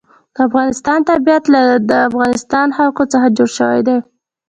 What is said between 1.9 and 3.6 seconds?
افغانستان جلکو څخه جوړ